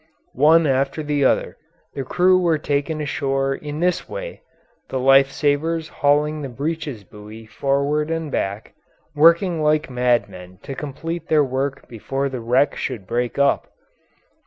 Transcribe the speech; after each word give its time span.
One 0.33 0.65
after 0.65 1.03
the 1.03 1.23
other 1.25 1.57
the 1.93 2.03
crew 2.03 2.39
were 2.39 2.57
taken 2.57 3.01
ashore 3.01 3.53
in 3.53 3.81
this 3.81 4.09
way, 4.09 4.41
the 4.89 4.97
life 4.97 5.29
savers 5.29 5.89
hauling 5.89 6.41
the 6.41 6.49
breeches 6.49 7.03
buoy 7.03 7.45
forward 7.45 8.09
and 8.09 8.31
back, 8.31 8.73
working 9.13 9.61
like 9.61 9.91
madmen 9.91 10.57
to 10.63 10.73
complete 10.73 11.27
their 11.27 11.43
work 11.43 11.87
before 11.87 12.29
the 12.29 12.41
wreck 12.41 12.75
should 12.75 13.05
break 13.05 13.37
up. 13.37 13.67